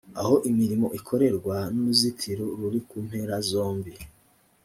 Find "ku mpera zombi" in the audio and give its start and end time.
2.87-3.93